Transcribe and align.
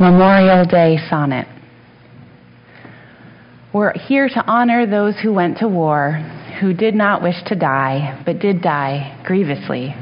Memorial 0.00 0.64
Day 0.64 0.96
Sonnet. 1.10 1.46
We're 3.70 3.92
here 3.92 4.30
to 4.30 4.44
honor 4.46 4.86
those 4.86 5.14
who 5.22 5.30
went 5.30 5.58
to 5.58 5.68
war, 5.68 6.12
who 6.58 6.72
did 6.72 6.94
not 6.94 7.22
wish 7.22 7.34
to 7.48 7.54
die, 7.54 8.22
but 8.24 8.38
did 8.38 8.62
die 8.62 9.22
grievously 9.26 9.94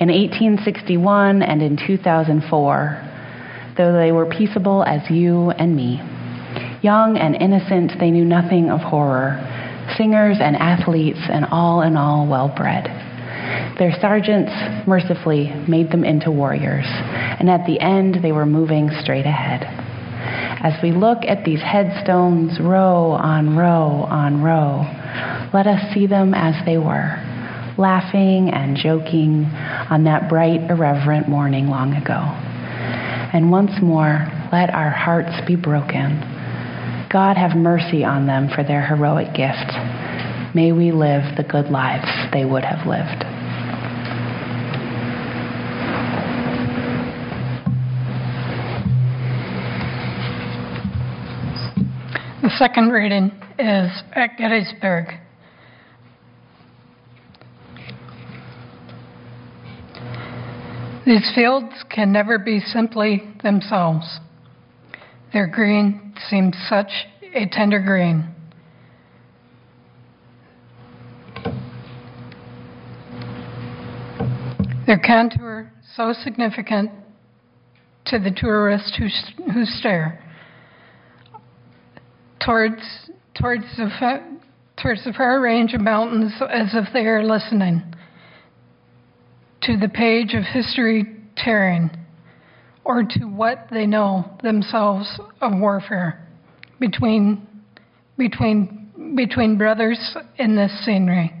in 0.00 0.08
1861 0.08 1.44
and 1.44 1.62
in 1.62 1.78
2004, 1.86 3.72
though 3.76 3.92
they 3.92 4.10
were 4.10 4.26
peaceable 4.26 4.82
as 4.82 5.08
you 5.08 5.50
and 5.52 5.76
me. 5.76 6.00
Young 6.82 7.16
and 7.16 7.36
innocent, 7.36 7.92
they 8.00 8.10
knew 8.10 8.24
nothing 8.24 8.68
of 8.68 8.80
horror, 8.80 9.38
singers 9.96 10.38
and 10.40 10.56
athletes, 10.56 11.20
and 11.30 11.44
all 11.52 11.82
in 11.82 11.96
all 11.96 12.26
well 12.26 12.48
bred. 12.48 12.99
Their 13.80 13.98
sergeants 13.98 14.52
mercifully 14.86 15.48
made 15.66 15.90
them 15.90 16.04
into 16.04 16.30
warriors, 16.30 16.84
and 16.84 17.48
at 17.48 17.64
the 17.64 17.80
end 17.80 18.22
they 18.22 18.30
were 18.30 18.44
moving 18.44 18.90
straight 19.00 19.24
ahead. 19.24 19.64
As 20.62 20.74
we 20.82 20.92
look 20.92 21.24
at 21.26 21.46
these 21.46 21.62
headstones 21.62 22.60
row 22.60 23.12
on 23.12 23.56
row 23.56 24.04
on 24.04 24.42
row, 24.42 24.84
let 25.54 25.66
us 25.66 25.94
see 25.94 26.06
them 26.06 26.34
as 26.34 26.62
they 26.66 26.76
were, 26.76 27.16
laughing 27.78 28.50
and 28.52 28.76
joking 28.76 29.46
on 29.88 30.04
that 30.04 30.28
bright, 30.28 30.60
irreverent 30.68 31.26
morning 31.26 31.68
long 31.68 31.94
ago. 31.94 32.20
And 33.32 33.50
once 33.50 33.72
more, 33.80 34.28
let 34.52 34.68
our 34.74 34.90
hearts 34.90 35.40
be 35.46 35.56
broken. 35.56 36.20
God 37.10 37.38
have 37.38 37.56
mercy 37.56 38.04
on 38.04 38.26
them 38.26 38.50
for 38.54 38.62
their 38.62 38.84
heroic 38.84 39.28
gift. 39.32 39.72
May 40.54 40.72
we 40.72 40.92
live 40.92 41.22
the 41.38 41.46
good 41.48 41.70
lives 41.70 42.10
they 42.34 42.44
would 42.44 42.64
have 42.64 42.86
lived. 42.86 43.29
The 52.50 52.56
second 52.66 52.90
reading 52.90 53.30
is 53.60 54.02
at 54.12 54.36
Gettysburg. 54.36 55.06
These 61.06 61.30
fields 61.32 61.72
can 61.88 62.10
never 62.10 62.40
be 62.40 62.58
simply 62.58 63.22
themselves. 63.44 64.18
Their 65.32 65.46
green 65.46 66.12
seems 66.28 66.56
such 66.68 66.90
a 67.34 67.46
tender 67.52 67.78
green. 67.78 68.26
Their 74.88 74.98
contour 74.98 75.70
so 75.94 76.12
significant 76.24 76.90
to 78.06 78.18
the 78.18 78.32
tourist 78.32 78.98
who, 78.98 79.06
who 79.52 79.64
stare 79.64 80.26
towards 82.44 82.82
towards 83.34 83.64
the 83.76 84.38
towards 84.80 85.04
the 85.04 85.12
far 85.12 85.40
range 85.40 85.74
of 85.74 85.80
mountains 85.80 86.32
as 86.50 86.68
if 86.74 86.92
they 86.92 87.06
are 87.06 87.24
listening 87.24 87.82
to 89.62 89.76
the 89.76 89.88
page 89.88 90.34
of 90.34 90.42
history 90.44 91.04
tearing 91.36 91.90
or 92.84 93.02
to 93.02 93.24
what 93.24 93.66
they 93.70 93.86
know 93.86 94.24
themselves 94.42 95.20
of 95.40 95.52
warfare 95.54 96.26
between 96.78 97.46
between 98.16 99.14
between 99.16 99.56
brothers 99.56 100.16
in 100.38 100.56
this 100.56 100.72
scenery. 100.84 101.32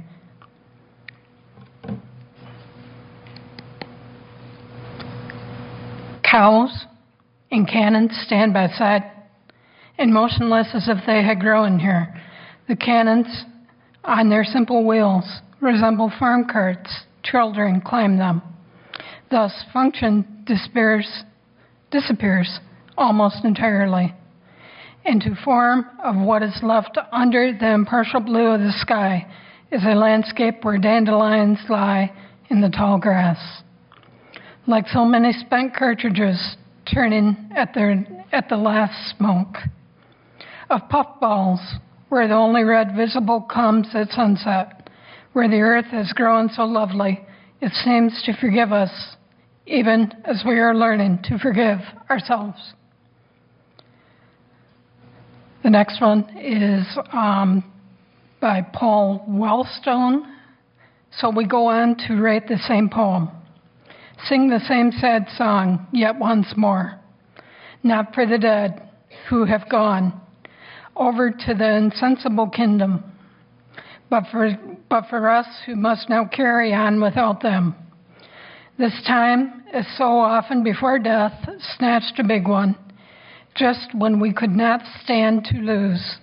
Cows 6.22 6.86
and 7.50 7.68
cannons 7.68 8.12
stand 8.24 8.52
by 8.52 8.68
side 8.68 9.19
and 10.00 10.14
motionless 10.14 10.68
as 10.72 10.88
if 10.88 10.96
they 11.06 11.22
had 11.22 11.38
grown 11.38 11.78
here. 11.78 12.18
The 12.68 12.74
cannons 12.74 13.44
on 14.02 14.30
their 14.30 14.44
simple 14.44 14.86
wheels 14.86 15.24
resemble 15.60 16.10
farm 16.18 16.46
carts. 16.50 16.90
Children 17.22 17.82
climb 17.82 18.16
them. 18.16 18.40
Thus, 19.30 19.52
function 19.74 20.42
disappears, 20.46 21.06
disappears 21.90 22.60
almost 22.96 23.44
entirely 23.44 24.14
into 25.04 25.34
form 25.44 25.84
of 26.02 26.16
what 26.16 26.42
is 26.42 26.58
left 26.62 26.96
under 27.12 27.52
the 27.52 27.72
impartial 27.72 28.20
blue 28.20 28.46
of 28.46 28.60
the 28.60 28.72
sky 28.80 29.26
is 29.70 29.82
a 29.84 29.94
landscape 29.94 30.64
where 30.64 30.78
dandelions 30.78 31.58
lie 31.68 32.10
in 32.48 32.62
the 32.62 32.70
tall 32.70 32.98
grass. 32.98 33.38
Like 34.66 34.88
so 34.88 35.04
many 35.04 35.32
spent 35.32 35.74
cartridges 35.76 36.56
turning 36.92 37.36
at, 37.54 37.74
their, 37.74 38.04
at 38.32 38.48
the 38.48 38.56
last 38.56 39.16
smoke 39.16 39.56
of 40.70 40.88
puffballs, 40.88 41.60
where 42.08 42.28
the 42.28 42.34
only 42.34 42.62
red 42.62 42.94
visible 42.96 43.40
comes 43.40 43.88
at 43.94 44.08
sunset, 44.10 44.88
where 45.32 45.48
the 45.48 45.60
earth 45.60 45.86
has 45.86 46.12
grown 46.12 46.48
so 46.48 46.64
lovely 46.64 47.20
it 47.60 47.72
seems 47.84 48.22
to 48.24 48.32
forgive 48.40 48.72
us, 48.72 48.90
even 49.66 50.12
as 50.24 50.42
we 50.46 50.58
are 50.58 50.74
learning 50.74 51.18
to 51.24 51.38
forgive 51.38 51.78
ourselves. 52.08 52.58
The 55.62 55.70
next 55.70 56.00
one 56.00 56.24
is 56.38 56.86
um, 57.12 57.70
by 58.40 58.62
Paul 58.62 59.26
Wellstone. 59.28 60.22
So 61.18 61.30
we 61.30 61.46
go 61.46 61.66
on 61.66 61.96
to 62.08 62.16
write 62.16 62.48
the 62.48 62.58
same 62.66 62.88
poem. 62.88 63.30
Sing 64.26 64.48
the 64.48 64.60
same 64.66 64.90
sad 64.92 65.26
song 65.36 65.86
yet 65.92 66.18
once 66.18 66.46
more. 66.56 66.98
Not 67.82 68.14
for 68.14 68.26
the 68.26 68.38
dead 68.38 68.88
who 69.28 69.44
have 69.44 69.68
gone 69.68 70.18
over 71.00 71.30
to 71.30 71.54
the 71.54 71.76
insensible 71.76 72.48
kingdom, 72.48 73.02
but 74.10 74.24
for, 74.30 74.50
but 74.88 75.06
for 75.08 75.30
us 75.30 75.46
who 75.64 75.74
must 75.74 76.10
now 76.10 76.26
carry 76.26 76.74
on 76.74 77.00
without 77.00 77.42
them. 77.42 77.74
This 78.78 78.94
time, 79.06 79.64
as 79.72 79.86
so 79.96 80.04
often 80.04 80.62
before 80.62 80.98
death, 80.98 81.32
snatched 81.76 82.18
a 82.18 82.24
big 82.24 82.46
one 82.46 82.76
just 83.56 83.94
when 83.94 84.20
we 84.20 84.32
could 84.32 84.54
not 84.54 84.80
stand 85.02 85.44
to 85.44 85.56
lose. 85.56 86.18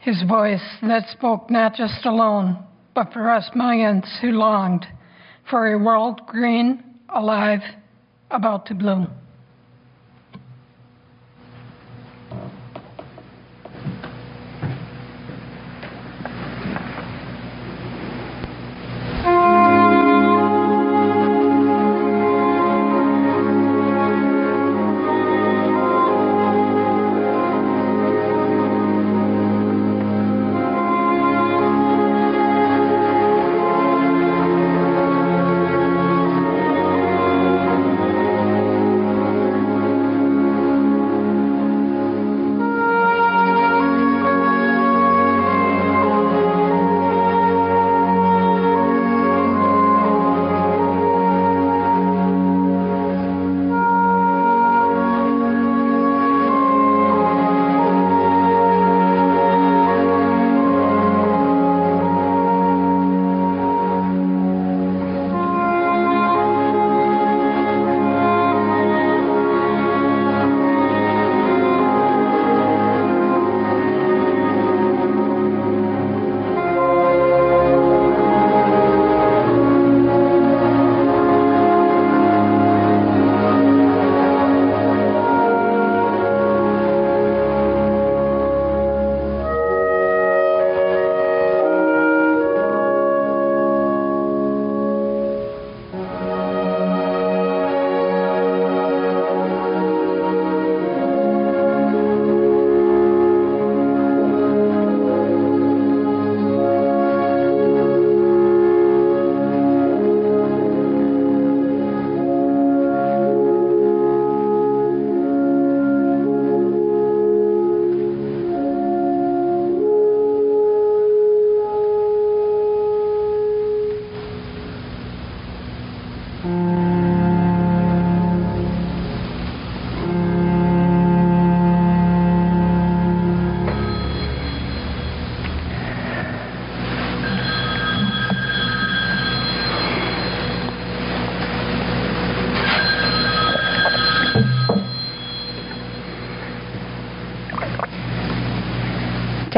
His 0.00 0.22
voice 0.28 0.62
that 0.82 1.08
spoke 1.10 1.50
not 1.50 1.74
just 1.74 2.04
alone, 2.04 2.64
but 2.94 3.12
for 3.12 3.30
us 3.30 3.48
millions 3.54 4.04
who 4.20 4.32
longed 4.32 4.86
for 5.48 5.72
a 5.72 5.78
world 5.78 6.26
green, 6.26 6.82
alive, 7.08 7.60
about 8.30 8.66
to 8.66 8.74
bloom. 8.74 9.08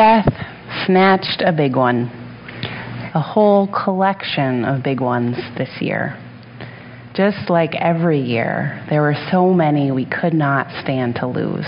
Seth 0.00 0.32
snatched 0.87 1.43
a 1.44 1.52
big 1.52 1.76
one, 1.76 2.06
a 3.14 3.20
whole 3.20 3.67
collection 3.67 4.64
of 4.64 4.82
big 4.82 4.99
ones 4.99 5.37
this 5.58 5.69
year. 5.79 6.17
Just 7.12 7.50
like 7.50 7.75
every 7.75 8.19
year, 8.19 8.82
there 8.88 9.02
were 9.02 9.17
so 9.31 9.52
many 9.52 9.91
we 9.91 10.06
could 10.06 10.32
not 10.32 10.69
stand 10.82 11.17
to 11.17 11.26
lose. 11.26 11.67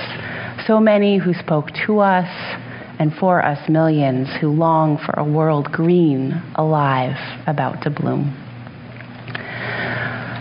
So 0.66 0.80
many 0.80 1.18
who 1.18 1.34
spoke 1.34 1.72
to 1.84 1.98
us 1.98 2.30
and 2.98 3.12
for 3.20 3.44
us 3.44 3.68
millions 3.68 4.28
who 4.40 4.48
long 4.48 4.96
for 4.96 5.12
a 5.20 5.30
world 5.30 5.70
green, 5.70 6.32
alive, 6.54 7.18
about 7.46 7.82
to 7.82 7.90
bloom. 7.90 8.34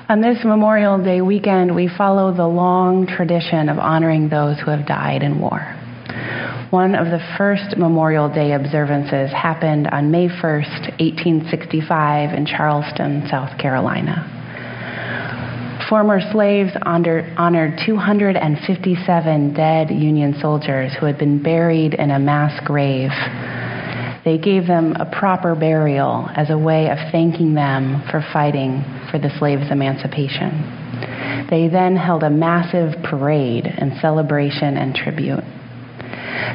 On 0.07 0.21
this 0.21 0.45
Memorial 0.45 0.97
Day 1.03 1.19
weekend, 1.19 1.75
we 1.75 1.89
follow 1.89 2.33
the 2.33 2.47
long 2.47 3.05
tradition 3.05 3.67
of 3.67 3.79
honoring 3.79 4.29
those 4.29 4.61
who 4.61 4.71
have 4.71 4.87
died 4.87 5.23
in 5.23 5.41
war. 5.41 5.75
One 6.71 6.95
of 6.95 7.07
the 7.07 7.19
first 7.38 7.75
Memorial 7.75 8.29
Day 8.33 8.53
observances 8.53 9.29
happened 9.33 9.89
on 9.91 10.09
May 10.09 10.29
1st, 10.29 11.01
1865, 11.01 12.33
in 12.33 12.45
Charleston, 12.45 13.27
South 13.29 13.57
Carolina. 13.59 14.23
Former 15.89 16.21
slaves 16.31 16.71
honored 16.83 17.77
257 17.85 19.53
dead 19.53 19.91
Union 19.91 20.33
soldiers 20.39 20.94
who 20.97 21.06
had 21.07 21.18
been 21.18 21.44
buried 21.44 21.94
in 21.94 22.09
a 22.09 22.19
mass 22.19 22.57
grave. 22.65 23.12
They 24.23 24.38
gave 24.38 24.65
them 24.65 24.95
a 24.95 25.12
proper 25.12 25.56
burial 25.56 26.29
as 26.33 26.50
a 26.51 26.57
way 26.57 26.89
of 26.89 26.97
thanking 27.12 27.53
them 27.53 28.01
for 28.09 28.23
fighting 28.31 28.81
for 29.12 29.19
the 29.19 29.29
slaves' 29.39 29.69
emancipation. 29.69 31.47
They 31.50 31.68
then 31.68 31.97
held 31.97 32.23
a 32.23 32.29
massive 32.29 33.03
parade 33.03 33.65
in 33.65 34.00
celebration 34.00 34.77
and 34.77 34.95
tribute. 34.95 35.44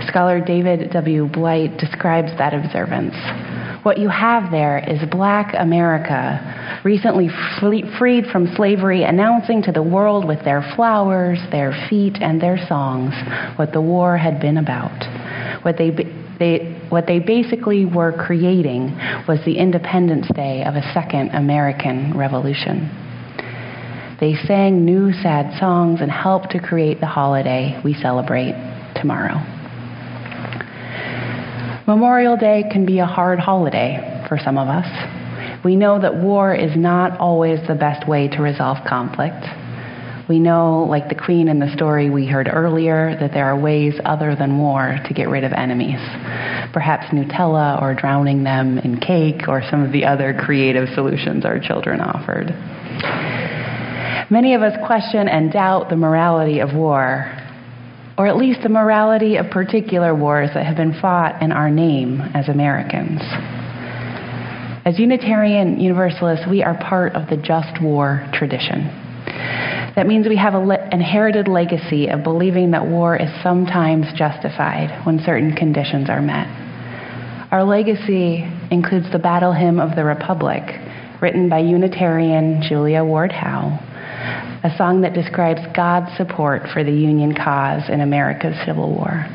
Scholar 0.09 0.41
David 0.41 0.91
W. 0.93 1.27
Blight 1.27 1.77
describes 1.79 2.29
that 2.39 2.55
observance. 2.55 3.15
What 3.87 3.99
you 3.99 4.09
have 4.09 4.51
there 4.51 4.79
is 4.79 4.99
black 5.11 5.55
America, 5.57 6.81
recently 6.85 7.29
freed 7.61 8.27
from 8.33 8.53
slavery, 8.57 9.05
announcing 9.05 9.63
to 9.63 9.71
the 9.71 9.83
world 9.83 10.27
with 10.27 10.43
their 10.45 10.63
flowers, 10.75 11.39
their 11.53 11.73
feet, 11.89 12.17
and 12.21 12.41
their 12.41 12.59
songs 12.67 13.15
what 13.57 13.73
the 13.73 13.81
war 13.81 14.17
had 14.17 14.41
been 14.41 14.57
about. 14.57 15.05
What 15.63 15.79
they, 15.79 15.91
they, 16.39 16.81
what 16.89 17.07
they 17.07 17.21
basically 17.21 17.85
were 17.85 18.13
creating 18.13 18.91
was 19.29 19.39
the 19.45 19.57
Independence 19.57 20.27
Day 20.35 20.65
of 20.65 20.75
a 20.75 20.83
second 20.93 21.31
American 21.31 22.19
Revolution. 22.19 22.91
They 24.19 24.35
sang 24.47 24.85
new 24.85 25.13
sad 25.13 25.61
songs 25.61 26.01
and 26.01 26.11
helped 26.11 26.51
to 26.51 26.59
create 26.59 26.99
the 26.99 27.07
holiday 27.07 27.81
we 27.85 27.95
celebrate 27.95 28.55
tomorrow. 28.97 29.56
Memorial 31.87 32.37
Day 32.37 32.65
can 32.73 32.85
be 32.85 32.99
a 32.99 33.07
hard 33.07 33.39
holiday 33.39 34.25
for 34.29 34.39
some 34.43 34.59
of 34.59 34.67
us. 34.67 35.65
We 35.65 35.77
know 35.77 36.01
that 36.01 36.17
war 36.17 36.53
is 36.53 36.77
not 36.77 37.21
always 37.21 37.61
the 37.69 37.77
best 37.77 38.09
way 38.09 38.27
to 38.27 38.43
resolve 38.43 38.79
conflict. 38.89 39.47
We 40.29 40.41
know, 40.41 40.85
like 40.91 41.09
the 41.09 41.15
queen 41.15 41.47
in 41.47 41.61
the 41.61 41.73
story 41.77 42.11
we 42.11 42.27
heard 42.27 42.49
earlier, 42.53 43.17
that 43.21 43.33
there 43.33 43.45
are 43.45 43.57
ways 43.57 43.95
other 44.05 44.35
than 44.35 44.59
war 44.59 44.99
to 45.07 45.15
get 45.15 45.29
rid 45.29 45.45
of 45.45 45.53
enemies. 45.53 46.01
Perhaps 46.73 47.15
Nutella 47.15 47.81
or 47.81 47.95
drowning 47.95 48.43
them 48.43 48.79
in 48.79 48.99
cake 48.99 49.47
or 49.47 49.63
some 49.71 49.85
of 49.85 49.93
the 49.93 50.07
other 50.07 50.35
creative 50.35 50.89
solutions 50.97 51.45
our 51.45 51.61
children 51.61 52.01
offered. 52.01 52.49
Many 54.29 54.55
of 54.55 54.63
us 54.63 54.77
question 54.85 55.29
and 55.29 55.53
doubt 55.53 55.89
the 55.89 55.97
morality 55.97 56.59
of 56.59 56.75
war, 56.75 57.33
or 58.19 58.27
at 58.27 58.37
least 58.37 58.63
the 58.63 58.69
morality 58.69 59.37
of 59.37 59.51
particular 59.51 60.15
wars 60.15 60.51
that 60.55 60.65
have 60.65 60.77
been 60.77 60.99
fought 61.01 61.43
in 61.43 61.53
our 61.53 61.71
name 61.71 62.21
as 62.35 62.49
Americans. 62.49 63.21
As 64.87 64.99
Unitarian 64.99 65.81
Universalists, 65.81 66.47
we 66.49 66.63
are 66.63 66.79
part 66.79 67.15
of 67.15 67.29
the 67.29 67.37
just 67.37 67.83
war 67.83 68.27
tradition. 68.33 68.85
That 69.97 70.07
means 70.07 70.29
we 70.29 70.37
have 70.37 70.55
an 70.55 70.69
le- 70.69 70.89
inherited 70.93 71.49
legacy 71.49 72.09
of 72.09 72.23
believing 72.23 72.71
that 72.71 72.87
war 72.87 73.17
is 73.17 73.29
sometimes 73.43 74.07
justified 74.15 75.05
when 75.05 75.19
certain 75.21 75.55
conditions 75.55 76.09
are 76.09 76.23
met. 76.23 76.47
Our 77.51 77.65
legacy 77.65 78.49
includes 78.71 79.11
the 79.13 79.19
Battle 79.19 79.53
Hymn 79.53 79.81
of 79.81 79.97
the 79.97 80.05
Republic, 80.05 80.63
written 81.21 81.49
by 81.49 81.59
Unitarian 81.59 82.63
Julia 82.63 83.05
Ward 83.05 83.33
Howe 83.33 83.79
a 84.65 84.77
song 84.77 85.03
that 85.03 85.13
describes 85.13 85.61
God's 85.75 86.17
support 86.17 86.63
for 86.73 86.83
the 86.83 86.93
Union 86.93 87.35
cause 87.35 87.89
in 87.89 88.01
America's 88.01 88.57
Civil 88.65 88.95
War. 88.95 89.27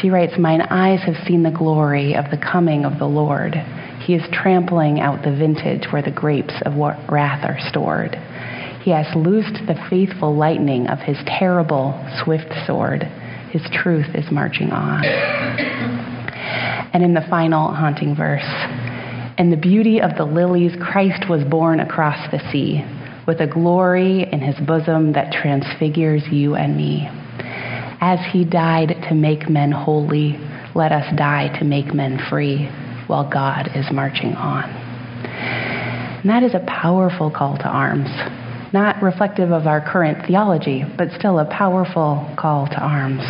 She 0.00 0.10
writes, 0.10 0.38
Mine 0.38 0.62
eyes 0.62 1.00
have 1.04 1.16
seen 1.26 1.42
the 1.42 1.50
glory 1.50 2.14
of 2.14 2.30
the 2.30 2.38
coming 2.38 2.84
of 2.84 2.98
the 2.98 3.06
Lord. 3.06 3.54
He 4.00 4.14
is 4.14 4.22
trampling 4.32 5.00
out 5.00 5.22
the 5.22 5.36
vintage 5.36 5.92
where 5.92 6.02
the 6.02 6.10
grapes 6.10 6.54
of 6.64 6.76
wrath 6.76 7.44
are 7.44 7.58
stored. 7.68 8.16
He 8.82 8.90
has 8.90 9.06
loosed 9.14 9.66
the 9.66 9.78
faithful 9.90 10.34
lightning 10.34 10.86
of 10.86 11.00
his 11.00 11.18
terrible, 11.26 11.92
swift 12.24 12.52
sword. 12.66 13.02
His 13.52 13.62
truth 13.72 14.14
is 14.14 14.30
marching 14.30 14.70
on. 14.70 15.04
And 16.92 17.04
in 17.04 17.12
the 17.12 17.26
final 17.28 17.74
haunting 17.74 18.16
verse, 18.16 18.48
in 19.38 19.50
the 19.50 19.56
beauty 19.56 20.00
of 20.00 20.16
the 20.16 20.24
lilies, 20.24 20.72
Christ 20.80 21.28
was 21.28 21.44
born 21.44 21.80
across 21.80 22.30
the 22.30 22.40
sea 22.50 22.84
with 23.30 23.40
a 23.40 23.46
glory 23.46 24.26
in 24.32 24.40
his 24.40 24.56
bosom 24.66 25.12
that 25.12 25.30
transfigures 25.30 26.20
you 26.32 26.56
and 26.56 26.76
me. 26.76 27.08
As 28.00 28.18
he 28.32 28.44
died 28.44 28.88
to 29.08 29.14
make 29.14 29.48
men 29.48 29.70
holy, 29.70 30.36
let 30.74 30.90
us 30.90 31.06
die 31.16 31.56
to 31.60 31.64
make 31.64 31.94
men 31.94 32.18
free 32.28 32.66
while 33.06 33.30
God 33.30 33.70
is 33.76 33.86
marching 33.92 34.34
on. 34.34 34.64
And 34.64 36.28
that 36.28 36.42
is 36.42 36.56
a 36.56 36.66
powerful 36.66 37.30
call 37.30 37.56
to 37.58 37.68
arms, 37.68 38.08
not 38.72 39.00
reflective 39.00 39.52
of 39.52 39.68
our 39.68 39.80
current 39.80 40.26
theology, 40.26 40.84
but 40.98 41.12
still 41.16 41.38
a 41.38 41.44
powerful 41.44 42.34
call 42.36 42.66
to 42.66 42.80
arms. 42.80 43.22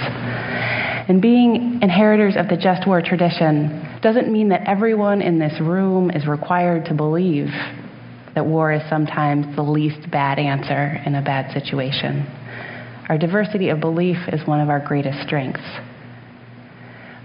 And 1.10 1.20
being 1.20 1.78
inheritors 1.82 2.36
of 2.38 2.48
the 2.48 2.56
just 2.56 2.86
war 2.86 3.02
tradition 3.02 3.86
doesn't 4.00 4.32
mean 4.32 4.48
that 4.48 4.66
everyone 4.66 5.20
in 5.20 5.38
this 5.38 5.60
room 5.60 6.10
is 6.10 6.26
required 6.26 6.86
to 6.86 6.94
believe 6.94 7.50
that 8.34 8.46
war 8.46 8.72
is 8.72 8.82
sometimes 8.88 9.54
the 9.56 9.62
least 9.62 10.10
bad 10.10 10.38
answer 10.38 11.00
in 11.04 11.14
a 11.14 11.22
bad 11.22 11.52
situation. 11.52 12.26
Our 13.08 13.18
diversity 13.18 13.70
of 13.70 13.80
belief 13.80 14.18
is 14.28 14.46
one 14.46 14.60
of 14.60 14.68
our 14.68 14.80
greatest 14.80 15.20
strengths. 15.26 15.60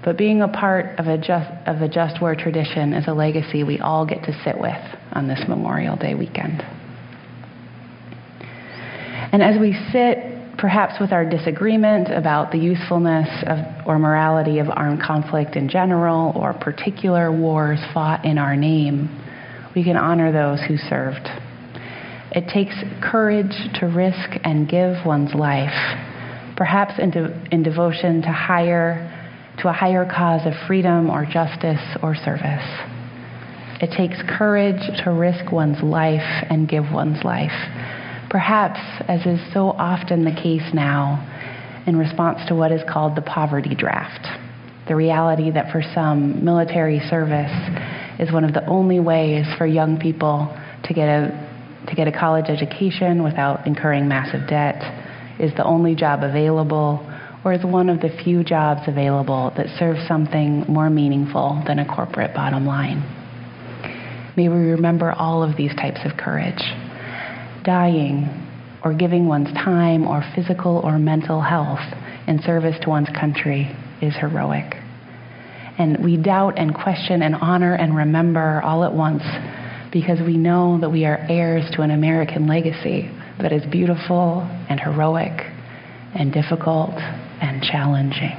But 0.04 0.18
being 0.18 0.42
a 0.42 0.48
part 0.48 1.00
of 1.00 1.08
a 1.08 1.18
just, 1.18 1.50
of 1.68 1.82
a 1.82 1.88
just 1.88 2.22
war 2.22 2.36
tradition 2.36 2.94
is 2.94 3.08
a 3.08 3.14
legacy 3.14 3.64
we 3.64 3.80
all 3.80 4.06
get 4.06 4.24
to 4.24 4.34
sit 4.44 4.60
with 4.60 4.78
on 5.14 5.28
this 5.28 5.44
Memorial 5.48 5.96
Day 5.96 6.16
weekend. 6.16 6.64
And 9.32 9.42
as 9.42 9.60
we 9.60 9.74
sit, 9.92 10.58
perhaps 10.58 11.00
with 11.00 11.12
our 11.12 11.28
disagreement 11.28 12.10
about 12.12 12.52
the 12.52 12.58
usefulness 12.58 13.28
of, 13.48 13.58
or 13.86 14.00
morality 14.00 14.60
of 14.60 14.70
armed 14.70 15.02
conflict 15.02 15.56
in 15.56 15.68
general, 15.70 16.34
or 16.36 16.54
particular 16.54 17.32
wars 17.32 17.80
fought 17.94 18.24
in 18.26 18.38
our 18.38 18.56
name, 18.56 19.10
we 19.76 19.84
can 19.84 19.98
honor 19.98 20.32
those 20.32 20.66
who 20.68 20.78
served. 20.78 21.28
It 22.32 22.50
takes 22.52 22.76
courage 23.02 23.56
to 23.80 23.88
risk 23.88 24.40
and 24.44 24.68
give 24.70 25.06
one's 25.06 25.34
life, 25.34 25.74
perhaps 26.58 26.94
in, 26.98 27.12
de- 27.12 27.48
in 27.52 27.64
devotion 27.64 28.22
to 28.22 28.32
higher 28.32 29.12
to 29.60 29.70
a 29.70 29.74
higher 29.74 30.06
cause 30.06 30.46
of 30.46 30.54
freedom 30.68 31.10
or 31.10 31.26
justice 31.26 31.80
or 32.04 32.14
service. 32.14 32.68
It 33.82 33.96
takes 33.96 34.22
courage 34.38 34.82
to 35.04 35.12
risk 35.12 35.52
one's 35.52 35.82
life 35.82 36.46
and 36.50 36.68
give 36.68 36.92
one's 36.92 37.24
life. 37.24 37.56
Perhaps, 38.30 38.80
as 39.08 39.26
is 39.26 39.40
so 39.54 39.70
often 39.70 40.26
the 40.26 40.36
case 40.36 40.74
now, 40.74 41.24
in 41.88 41.96
response 41.96 42.40
to 42.50 42.56
what 42.56 42.74
is 42.74 42.82
called 42.90 43.16
the 43.16 43.22
poverty 43.22 43.76
draft, 43.76 44.28
the 44.90 44.96
reality 44.96 45.52
that 45.52 45.72
for 45.72 45.82
some, 45.94 46.44
military 46.44 47.00
service 47.10 47.52
is 48.20 48.32
one 48.32 48.44
of 48.44 48.54
the 48.54 48.66
only 48.68 49.00
ways 49.00 49.46
for 49.58 49.66
young 49.66 50.00
people 50.00 50.56
to 50.84 50.94
get 50.94 51.08
a 51.08 51.46
to 51.88 51.96
get 51.96 52.08
a 52.08 52.12
college 52.12 52.46
education 52.50 53.24
without 53.24 53.68
incurring 53.68 54.08
massive 54.08 54.48
debt, 54.50 54.82
is 55.40 55.54
the 55.56 55.64
only 55.64 55.96
job 55.96 56.24
available, 56.24 57.06
or 57.44 57.54
is 57.54 57.64
one 57.64 57.90
of 57.90 58.00
the 58.02 58.10
few 58.24 58.44
jobs 58.44 58.82
available 58.88 59.54
that 59.56 59.68
serves 59.78 60.00
something 60.08 60.66
more 60.68 60.90
meaningful 60.90 61.62
than 61.68 61.80
a 61.80 61.86
corporate 61.86 62.34
bottom 62.34 62.66
line. 62.66 63.04
May 64.36 64.50
we 64.50 64.56
remember 64.56 65.12
all 65.12 65.44
of 65.44 65.56
these 65.56 65.74
types 65.76 66.00
of 66.06 66.18
courage. 66.18 66.62
Dying 67.64 68.30
or 68.84 68.94
giving 68.94 69.28
one's 69.28 69.52
time 69.54 70.08
or 70.08 70.24
physical 70.36 70.82
or 70.84 71.00
mental 71.00 71.42
health 71.42 71.80
in 72.28 72.42
service 72.42 72.76
to 72.82 72.90
one's 72.90 73.10
country 73.10 73.70
is 74.02 74.16
heroic 74.16 74.76
and 75.78 76.04
we 76.04 76.18
doubt 76.18 76.58
and 76.58 76.74
question 76.74 77.22
and 77.22 77.36
honor 77.36 77.74
and 77.74 77.96
remember 77.96 78.62
all 78.64 78.84
at 78.84 78.94
once 78.94 79.24
because 79.92 80.20
we 80.22 80.38
know 80.38 80.78
that 80.82 80.90
we 80.90 81.06
are 81.06 81.18
heirs 81.30 81.70
to 81.72 81.82
an 81.82 81.92
American 81.92 82.48
legacy 82.48 83.10
that 83.42 83.52
is 83.52 83.66
beautiful 83.72 84.42
and 84.70 84.80
heroic 84.80 85.32
and 86.14 86.34
difficult 86.34 86.92
and 86.92 87.62
challenging. 87.64 88.36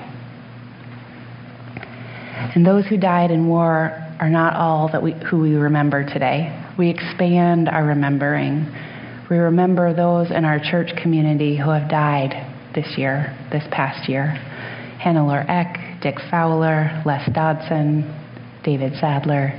And 2.54 2.66
those 2.66 2.86
who 2.86 2.96
died 2.96 3.30
in 3.30 3.48
war 3.48 3.92
are 4.18 4.30
not 4.30 4.54
all 4.54 4.90
that 4.92 5.02
we, 5.02 5.12
who 5.30 5.40
we 5.40 5.54
remember 5.54 6.04
today. 6.04 6.52
We 6.78 6.88
expand 6.90 7.68
our 7.68 7.84
remembering. 7.84 8.66
We 9.30 9.36
remember 9.36 9.92
those 9.94 10.30
in 10.30 10.44
our 10.44 10.58
church 10.58 10.90
community 11.02 11.56
who 11.56 11.70
have 11.70 11.90
died 11.90 12.32
this 12.74 12.96
year, 12.96 13.36
this 13.50 13.64
past 13.70 14.08
year. 14.08 14.26
Hannah 14.98 15.44
Eck, 15.48 15.95
Dick 16.06 16.20
Fowler, 16.30 17.02
Les 17.04 17.28
Dodson, 17.32 18.04
David 18.62 18.92
Sadler, 19.00 19.50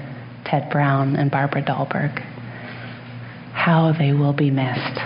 Ted 0.45 0.69
Brown, 0.71 1.17
and 1.17 1.29
Barbara 1.29 1.61
Dahlberg. 1.61 2.21
How 3.51 3.91
they 3.91 4.13
will 4.13 4.31
be 4.31 4.49
missed. 4.49 4.97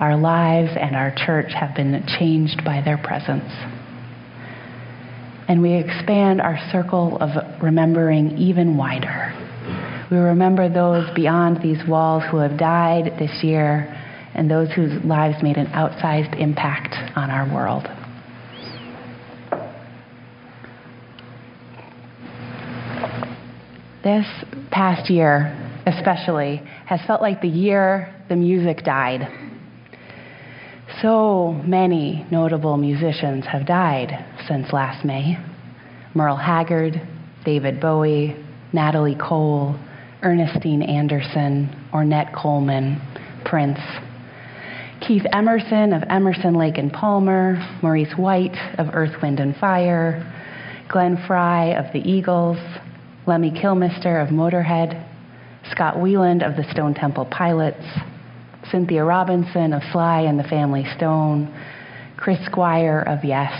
Our 0.00 0.16
lives 0.16 0.70
and 0.80 0.96
our 0.96 1.14
church 1.14 1.52
have 1.52 1.76
been 1.76 2.02
changed 2.18 2.64
by 2.64 2.80
their 2.82 2.96
presence. 2.96 3.52
And 5.46 5.60
we 5.60 5.74
expand 5.74 6.40
our 6.40 6.58
circle 6.72 7.18
of 7.20 7.62
remembering 7.62 8.38
even 8.38 8.78
wider. 8.78 9.34
We 10.10 10.16
remember 10.16 10.70
those 10.70 11.06
beyond 11.14 11.62
these 11.62 11.86
walls 11.86 12.22
who 12.30 12.38
have 12.38 12.56
died 12.58 13.18
this 13.18 13.44
year 13.44 13.94
and 14.34 14.50
those 14.50 14.72
whose 14.72 15.04
lives 15.04 15.42
made 15.42 15.58
an 15.58 15.66
outsized 15.66 16.40
impact 16.40 16.94
on 17.14 17.30
our 17.30 17.54
world. 17.54 17.86
This 24.02 24.26
past 24.72 25.08
year, 25.10 25.56
especially, 25.86 26.56
has 26.86 27.00
felt 27.06 27.22
like 27.22 27.40
the 27.40 27.48
year 27.48 28.12
the 28.28 28.34
music 28.34 28.82
died. 28.84 29.28
So 31.00 31.52
many 31.64 32.26
notable 32.28 32.76
musicians 32.76 33.46
have 33.46 33.64
died 33.64 34.24
since 34.48 34.72
last 34.72 35.04
May 35.04 35.38
Merle 36.14 36.36
Haggard, 36.36 37.00
David 37.44 37.80
Bowie, 37.80 38.36
Natalie 38.72 39.16
Cole, 39.16 39.78
Ernestine 40.24 40.82
Anderson, 40.82 41.70
Ornette 41.92 42.34
Coleman, 42.34 43.00
Prince. 43.44 43.78
Keith 45.06 45.24
Emerson 45.32 45.92
of 45.92 46.02
Emerson, 46.10 46.54
Lake 46.54 46.76
and 46.76 46.92
Palmer, 46.92 47.56
Maurice 47.82 48.12
White 48.16 48.56
of 48.78 48.88
Earth, 48.94 49.22
Wind 49.22 49.38
and 49.38 49.56
Fire, 49.56 50.28
Glenn 50.88 51.16
Frey 51.26 51.74
of 51.76 51.92
the 51.92 52.00
Eagles, 52.00 52.58
Lemmy 53.24 53.52
Kilmister 53.52 54.20
of 54.20 54.30
Motorhead, 54.30 55.00
Scott 55.70 55.94
Weiland 55.94 56.44
of 56.44 56.56
the 56.56 56.68
Stone 56.72 56.94
Temple 56.94 57.24
Pilots, 57.26 57.84
Cynthia 58.68 59.04
Robinson 59.04 59.72
of 59.72 59.82
Sly 59.92 60.22
and 60.22 60.36
the 60.36 60.44
Family 60.44 60.84
Stone, 60.96 61.46
Chris 62.16 62.44
Squire 62.46 62.98
of 63.06 63.24
Yes, 63.24 63.52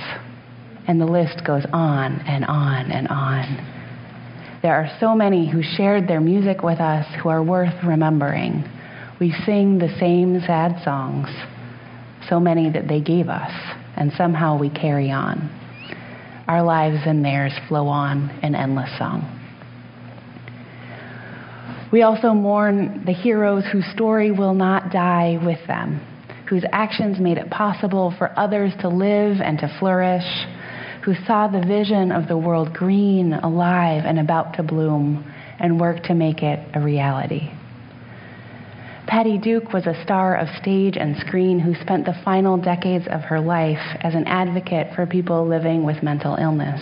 and 0.89 1.01
the 1.01 1.07
list 1.07 1.45
goes 1.47 1.65
on 1.73 2.21
and 2.27 2.45
on 2.45 2.91
and 2.91 3.07
on. 3.07 4.59
There 4.63 4.75
are 4.75 4.91
so 4.99 5.15
many 5.15 5.49
who 5.49 5.63
shared 5.63 6.09
their 6.09 6.21
music 6.21 6.65
with 6.65 6.81
us 6.81 7.07
who 7.23 7.29
are 7.29 7.43
worth 7.43 7.85
remembering. 7.85 8.65
We 9.21 9.31
sing 9.47 9.79
the 9.79 9.97
same 10.01 10.41
sad 10.41 10.83
songs, 10.83 11.29
so 12.29 12.41
many 12.41 12.69
that 12.71 12.89
they 12.89 13.01
gave 13.01 13.29
us, 13.29 13.53
and 13.97 14.13
somehow 14.17 14.59
we 14.59 14.71
carry 14.71 15.13
on. 15.13 15.51
Our 16.49 16.65
lives 16.65 17.03
and 17.07 17.25
theirs 17.25 17.53
flow 17.69 17.87
on 17.87 18.29
in 18.43 18.57
endless 18.57 18.91
song. 18.99 19.39
We 21.93 22.03
also 22.03 22.33
mourn 22.33 23.05
the 23.05 23.13
heroes 23.13 23.65
whose 23.71 23.87
story 23.95 24.31
will 24.31 24.55
not 24.55 24.91
die 24.91 25.39
with 25.45 25.65
them, 25.67 26.01
whose 26.49 26.65
actions 26.73 27.21
made 27.21 27.39
it 27.39 27.51
possible 27.51 28.15
for 28.17 28.33
others 28.39 28.73
to 28.81 28.89
live 28.89 29.41
and 29.41 29.59
to 29.59 29.77
flourish 29.79 30.25
who 31.03 31.15
saw 31.27 31.49
the 31.49 31.61
vision 31.61 32.13
of 32.13 32.29
the 32.29 32.37
world 32.37 32.73
green, 32.73 33.33
alive, 33.33 34.05
and 34.07 34.19
about 34.19 34.55
to 34.55 34.63
bloom, 34.63 35.25
and 35.59 35.81
worked 35.81 36.07
to 36.07 36.15
make 36.15 36.43
it 36.43 36.61
a 36.75 36.81
reality. 36.81 37.51
Patty 39.07 39.37
Duke 39.37 39.73
was 39.73 39.87
a 39.87 40.01
star 40.05 40.37
of 40.37 40.49
stage 40.61 40.97
and 40.97 41.17
screen 41.17 41.59
who 41.59 41.75
spent 41.75 42.07
the 42.07 42.19
final 42.25 42.57
decades 42.57 43.07
of 43.11 43.21
her 43.23 43.41
life 43.41 43.81
as 44.01 44.15
an 44.15 44.25
advocate 44.27 44.95
for 44.95 45.07
people 45.07 45.47
living 45.47 45.85
with 45.85 46.03
mental 46.03 46.37
illness. 46.37 46.81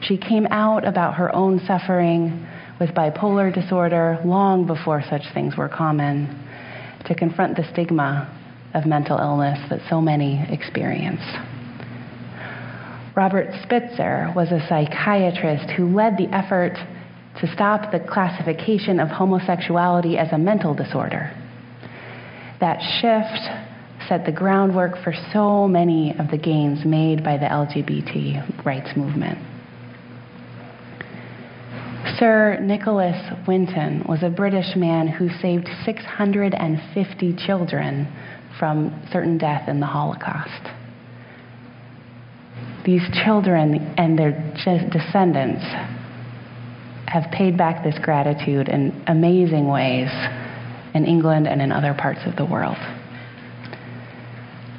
She 0.00 0.16
came 0.16 0.46
out 0.46 0.86
about 0.86 1.14
her 1.14 1.34
own 1.34 1.60
suffering 1.66 2.46
with 2.80 2.90
bipolar 2.90 3.52
disorder 3.52 4.18
long 4.24 4.66
before 4.66 5.02
such 5.08 5.22
things 5.34 5.56
were 5.56 5.68
common 5.68 6.28
to 7.06 7.14
confront 7.14 7.56
the 7.56 7.64
stigma 7.72 8.34
of 8.74 8.86
mental 8.86 9.18
illness 9.18 9.58
that 9.70 9.80
so 9.88 10.00
many 10.00 10.44
experience. 10.50 11.22
Robert 13.16 13.48
Spitzer 13.64 14.32
was 14.36 14.52
a 14.52 14.64
psychiatrist 14.68 15.70
who 15.70 15.92
led 15.94 16.16
the 16.16 16.28
effort 16.32 16.74
to 17.40 17.52
stop 17.52 17.90
the 17.90 18.00
classification 18.00 19.00
of 19.00 19.08
homosexuality 19.08 20.18
as 20.18 20.32
a 20.32 20.38
mental 20.38 20.74
disorder. 20.74 21.32
That 22.60 22.78
shift 23.00 24.08
set 24.08 24.24
the 24.24 24.32
groundwork 24.32 25.02
for 25.02 25.12
so 25.32 25.66
many 25.66 26.14
of 26.18 26.30
the 26.30 26.38
gains 26.38 26.84
made 26.84 27.24
by 27.24 27.36
the 27.38 27.46
LGBT 27.46 28.64
rights 28.64 28.96
movement. 28.96 29.38
Sir 32.16 32.58
Nicholas 32.60 33.16
Winton 33.46 34.04
was 34.08 34.22
a 34.22 34.30
British 34.30 34.76
man 34.76 35.08
who 35.08 35.28
saved 35.40 35.68
650 35.84 37.36
children 37.46 38.08
from 38.58 39.02
certain 39.12 39.38
death 39.38 39.68
in 39.68 39.80
the 39.80 39.86
Holocaust 39.86 40.68
these 42.88 43.02
children 43.22 43.74
and 43.98 44.18
their 44.18 44.32
descendants 44.90 45.62
have 47.06 47.30
paid 47.32 47.58
back 47.58 47.84
this 47.84 47.98
gratitude 47.98 48.66
in 48.66 49.04
amazing 49.06 49.68
ways 49.68 50.08
in 50.94 51.04
England 51.04 51.46
and 51.46 51.60
in 51.60 51.70
other 51.70 51.92
parts 51.92 52.20
of 52.24 52.34
the 52.36 52.46
world. 52.46 52.78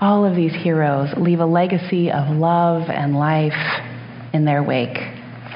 All 0.01 0.25
of 0.25 0.35
these 0.35 0.53
heroes 0.53 1.09
leave 1.17 1.39
a 1.39 1.45
legacy 1.45 2.09
of 2.09 2.35
love 2.35 2.89
and 2.89 3.15
life 3.15 3.53
in 4.33 4.43
their 4.43 4.63
wake, 4.63 4.97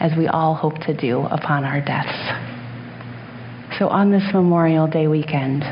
as 0.04 0.12
we 0.16 0.28
all 0.28 0.54
hope 0.54 0.78
to 0.86 0.94
do 0.94 1.22
upon 1.22 1.64
our 1.64 1.82
deaths. 1.82 2.14
So, 3.80 3.88
on 3.88 4.12
this 4.12 4.24
Memorial 4.32 4.86
Day 4.86 5.08
weekend, 5.08 5.64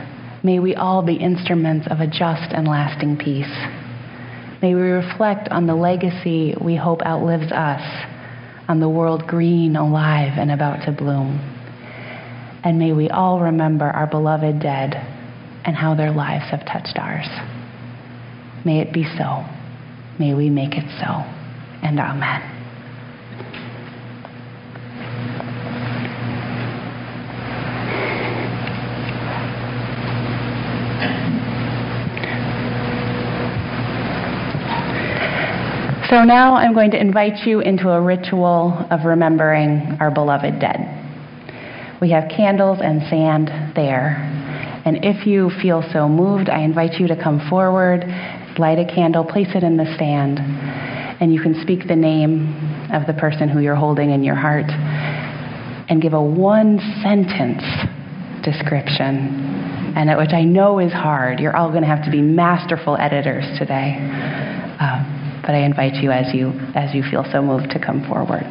may 0.44 0.58
we 0.58 0.74
all 0.74 1.04
be 1.04 1.14
instruments 1.14 1.86
of 1.92 2.00
a 2.00 2.08
just 2.08 2.52
and 2.52 2.68
lasting 2.68 3.18
peace 3.18 3.54
May 4.62 4.76
we 4.76 4.82
reflect 4.82 5.50
on 5.50 5.66
the 5.66 5.74
legacy 5.74 6.54
we 6.64 6.76
hope 6.76 7.02
outlives 7.04 7.52
us, 7.52 7.82
on 8.70 8.80
the 8.80 8.88
world 8.88 9.26
green, 9.26 9.76
alive, 9.76 10.38
and 10.38 10.52
about 10.52 10.86
to 10.86 10.92
bloom. 10.92 11.40
And 12.64 12.78
may 12.78 12.94
we 12.94 13.10
all 13.10 13.40
remember 13.40 13.86
our 13.86 14.06
beloved 14.06 14.60
dead 14.60 14.94
and 15.66 15.76
how 15.76 15.96
their 15.96 16.12
lives 16.12 16.46
have 16.52 16.64
touched 16.68 17.00
ours. 17.00 17.28
May 18.64 18.82
it 18.82 18.94
be 18.94 19.04
so. 19.18 19.44
May 20.20 20.36
we 20.36 20.52
make 20.52 20.74
it 20.76 20.86
so. 21.00 21.08
And 21.82 22.00
amen. 22.00 22.61
So 36.22 36.26
now 36.26 36.54
I'm 36.54 36.76
going 36.76 36.92
to 36.92 37.02
invite 37.02 37.48
you 37.48 37.62
into 37.62 37.90
a 37.90 38.00
ritual 38.00 38.78
of 38.92 39.06
remembering 39.06 39.98
our 40.00 40.12
beloved 40.12 40.60
dead. 40.60 40.78
We 42.00 42.12
have 42.12 42.30
candles 42.30 42.78
and 42.80 43.02
sand 43.10 43.48
there. 43.76 44.18
And 44.86 45.04
if 45.04 45.26
you 45.26 45.50
feel 45.64 45.84
so 45.92 46.08
moved, 46.08 46.48
I 46.48 46.60
invite 46.60 47.00
you 47.00 47.08
to 47.08 47.16
come 47.16 47.42
forward, 47.50 48.06
light 48.60 48.78
a 48.78 48.86
candle, 48.86 49.26
place 49.26 49.48
it 49.56 49.64
in 49.64 49.78
the 49.78 49.96
sand, 49.98 50.38
and 50.38 51.34
you 51.34 51.42
can 51.42 51.60
speak 51.64 51.88
the 51.88 51.96
name 51.96 52.54
of 52.94 53.08
the 53.08 53.20
person 53.20 53.50
who 53.50 53.60
you're 53.60 53.74
holding 53.74 54.12
in 54.12 54.24
your 54.24 54.36
heart 54.36 54.70
and 54.70 56.04
give 56.04 56.14
a 56.14 56.22
one 56.22 56.78
sentence 57.02 57.64
description, 58.44 59.98
and 59.98 60.16
which 60.20 60.34
I 60.34 60.44
know 60.44 60.78
is 60.78 60.94
hard. 60.94 61.40
You're 61.40 61.58
all 61.58 61.70
going 61.72 61.82
to 61.82 61.90
have 61.90 62.06
to 62.06 62.12
be 62.12 62.22
masterful 62.22 62.96
editors 62.96 63.58
today. 63.58 63.98
Um, 64.80 65.21
but 65.42 65.52
I 65.52 65.60
invite 65.66 65.96
you 65.96 66.12
as 66.12 66.34
you 66.34 66.50
as 66.76 66.94
you 66.94 67.04
feel 67.04 67.26
so 67.32 67.42
moved 67.42 67.72
to 67.72 67.80
come 67.80 68.06
forward. 68.08 68.46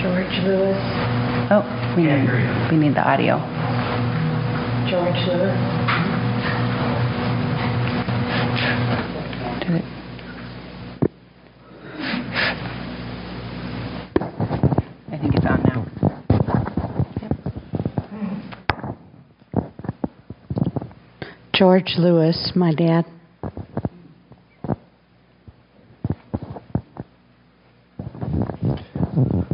George 0.00 0.44
Lewis. 0.44 0.76
Oh, 1.50 1.94
we 1.96 2.04
need, 2.04 2.70
we 2.70 2.76
need 2.76 2.94
the 2.94 3.02
audio. 3.02 3.63
George 5.14 5.28
Lewis. 5.28 5.54
It? 9.66 9.84
I 15.08 15.18
think 15.18 15.34
it's 15.36 15.46
on 15.46 15.62
now. 15.62 15.86
George 21.54 21.94
Lewis, 21.96 22.52
my 22.56 22.74
dad. 22.74 23.04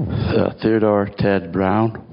Uh, 0.08 0.54
Theodore 0.62 1.10
Ted 1.18 1.52
Brown. 1.52 2.06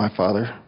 My 0.00 0.16
father. 0.16 0.58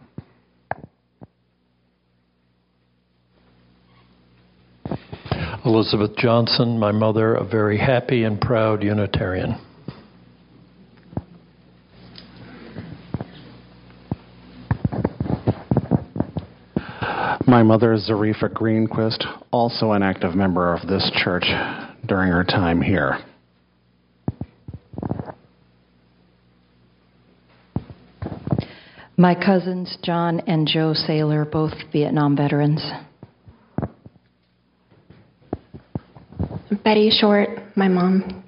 Elizabeth 5.65 6.15
Johnson, 6.17 6.77
my 6.77 6.91
mother, 6.91 7.33
a 7.33 7.43
very 7.43 7.79
happy 7.79 8.25
and 8.25 8.39
proud 8.39 8.83
Unitarian. 8.83 9.55
My 17.47 17.63
mother 17.63 17.93
is 17.93 18.07
Zarifa 18.07 18.53
Greenquist, 18.53 19.25
also 19.49 19.93
an 19.93 20.03
active 20.03 20.35
member 20.35 20.75
of 20.75 20.87
this 20.87 21.11
church 21.23 21.45
during 22.05 22.31
her 22.31 22.43
time 22.43 22.83
here. 22.83 23.17
My 29.23 29.35
cousins, 29.35 29.97
John 30.03 30.41
and 30.47 30.67
Joe 30.67 30.93
Saylor, 30.93 31.49
both 31.49 31.71
Vietnam 31.93 32.35
veterans. 32.35 32.85
Betty 36.83 37.09
Short, 37.09 37.47
my 37.77 37.87
mom. 37.87 38.43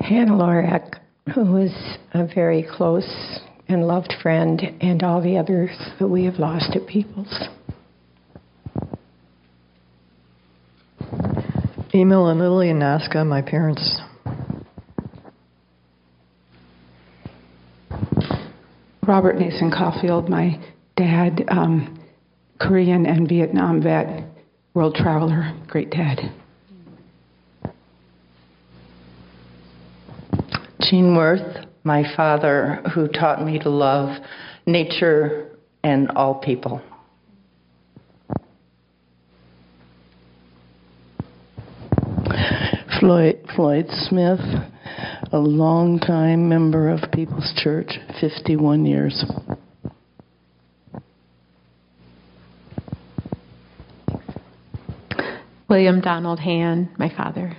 Hannah 0.00 0.32
Lorak, 0.32 0.94
who 1.34 1.44
was 1.44 1.98
a 2.14 2.26
very 2.34 2.66
close 2.74 3.38
and 3.68 3.86
loved 3.86 4.14
friend, 4.22 4.62
and 4.80 5.02
all 5.02 5.20
the 5.20 5.36
others 5.36 5.68
that 5.98 6.08
we 6.08 6.24
have 6.24 6.38
lost 6.38 6.74
at 6.74 6.86
Peoples. 6.86 7.48
Emil 11.92 12.28
and 12.28 12.40
Lillian 12.40 12.78
Nasca, 12.78 13.26
my 13.26 13.42
parents. 13.42 14.00
Robert 19.08 19.38
Nason 19.38 19.70
Caulfield, 19.70 20.28
my 20.28 20.62
dad, 20.94 21.42
um, 21.48 21.98
Korean 22.60 23.06
and 23.06 23.26
Vietnam 23.26 23.82
vet, 23.82 24.22
world 24.74 24.94
traveler, 24.94 25.54
great 25.66 25.88
dad. 25.90 26.30
Gene 30.82 31.16
Worth, 31.16 31.64
my 31.84 32.04
father, 32.14 32.82
who 32.94 33.08
taught 33.08 33.42
me 33.42 33.58
to 33.60 33.70
love 33.70 34.14
nature 34.66 35.56
and 35.82 36.10
all 36.10 36.34
people. 36.34 36.82
Floyd, 43.00 43.38
Floyd 43.56 43.86
Smith, 43.88 44.40
a 45.32 45.38
longtime 45.38 46.48
member 46.48 46.88
of 46.88 47.10
People's 47.12 47.52
Church, 47.56 47.98
51 48.20 48.86
years. 48.86 49.24
William 55.68 56.00
Donald 56.00 56.40
Han, 56.40 56.94
my 56.98 57.14
father. 57.14 57.56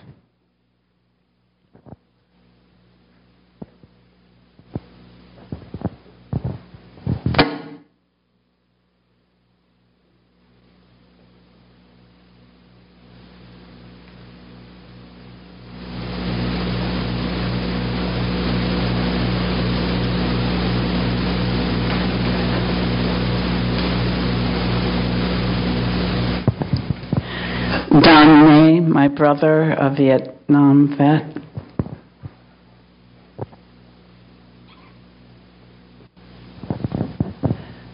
Don 27.89 28.45
May, 28.45 28.79
my 28.99 29.07
brother, 29.07 29.71
a 29.79 29.95
Vietnam 29.95 30.93
vet. 30.97 31.23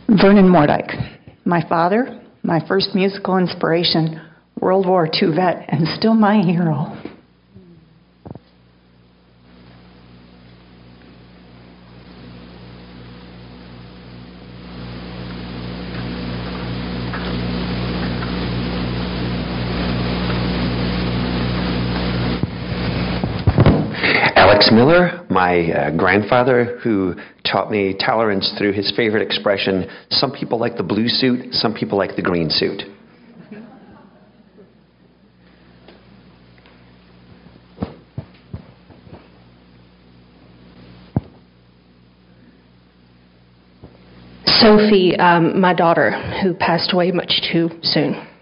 Vernon 0.10 0.50
Mordyke, 0.50 1.20
my 1.46 1.62
father, 1.70 2.20
my 2.42 2.60
first 2.68 2.96
musical 2.96 3.38
inspiration, 3.38 4.20
World 4.60 4.88
War 4.88 5.06
II 5.06 5.36
vet, 5.36 5.66
and 5.68 5.88
still 5.90 6.16
my 6.16 6.42
hero. 6.42 6.98
Miller, 24.72 25.26
my 25.30 25.72
uh, 25.72 25.98
grandfather, 25.98 26.80
who 26.84 27.16
taught 27.50 27.70
me 27.70 27.96
tolerance 27.98 28.54
through 28.58 28.74
his 28.74 28.92
favorite 28.96 29.22
expression 29.22 29.90
some 30.10 30.32
people 30.32 30.60
like 30.60 30.78
the 30.78 30.84
blue 30.84 31.08
suit, 31.08 31.54
some 31.54 31.74
people 31.74 31.98
like 31.98 32.16
the 32.16 32.22
green 32.22 32.50
suit. 32.50 32.82
Sophie, 44.46 45.16
um, 45.18 45.60
my 45.60 45.74
daughter, 45.74 46.12
who 46.42 46.54
passed 46.56 46.92
away 46.92 47.12
much 47.12 47.42
too 47.52 47.70
soon. 47.84 48.35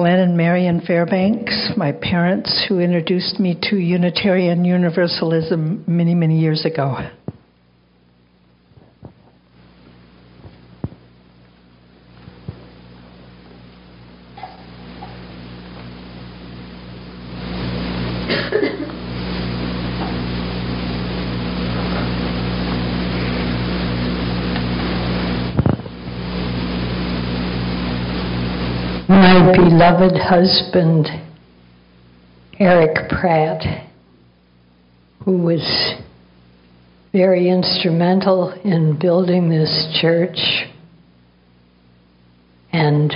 Glenn 0.00 0.18
and 0.18 0.34
Marion 0.34 0.80
Fairbanks, 0.80 1.72
my 1.76 1.92
parents, 1.92 2.64
who 2.66 2.78
introduced 2.78 3.38
me 3.38 3.54
to 3.64 3.76
Unitarian 3.76 4.64
Universalism 4.64 5.84
many, 5.86 6.14
many 6.14 6.38
years 6.38 6.64
ago. 6.64 6.96
My 29.10 29.52
beloved 29.56 30.16
husband, 30.16 31.08
Eric 32.60 33.08
Pratt, 33.08 33.88
who 35.24 35.36
was 35.38 35.94
very 37.10 37.48
instrumental 37.48 38.52
in 38.62 39.00
building 39.00 39.50
this 39.50 39.98
church 40.00 40.38
and 42.72 43.12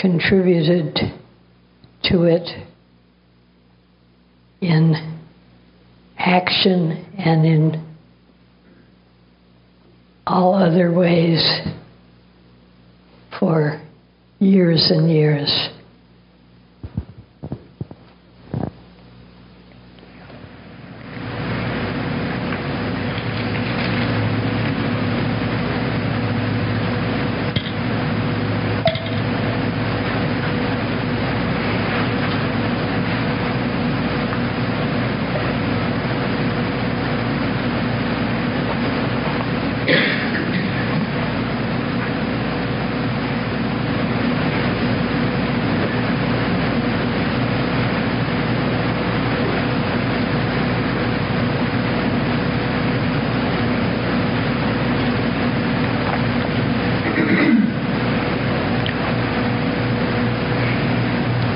contributed 0.00 0.94
to 2.04 2.22
it 2.22 2.48
in 4.60 5.18
action 6.16 7.04
and 7.18 7.44
in 7.44 7.94
all 10.24 10.54
other 10.54 10.92
ways 10.92 11.62
for 13.40 13.82
years 14.40 14.90
and 14.90 15.10
years. 15.10 15.70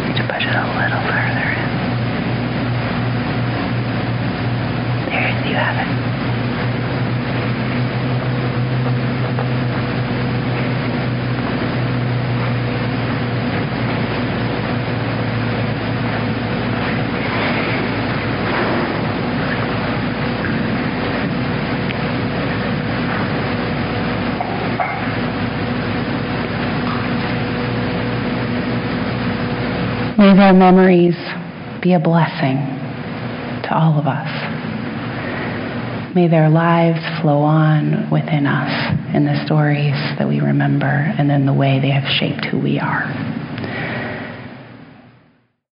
Need 0.04 0.16
to 0.16 0.24
push 0.26 0.44
it 0.44 0.54
a 0.54 0.64
little 0.76 1.02
further 1.06 1.48
in. 5.12 5.41
May 30.22 30.36
their 30.36 30.52
memories 30.52 31.16
be 31.80 31.94
a 31.94 31.98
blessing 31.98 32.58
to 33.64 33.74
all 33.74 33.98
of 33.98 34.06
us. 34.06 34.51
May 36.14 36.28
their 36.28 36.50
lives 36.50 37.00
flow 37.22 37.40
on 37.40 38.10
within 38.10 38.46
us 38.46 39.14
in 39.14 39.24
the 39.24 39.42
stories 39.46 39.94
that 40.18 40.28
we 40.28 40.40
remember 40.40 40.86
and 40.86 41.32
in 41.32 41.46
the 41.46 41.54
way 41.54 41.80
they 41.80 41.88
have 41.88 42.04
shaped 42.04 42.44
who 42.44 42.58
we 42.58 42.78
are. 42.78 43.31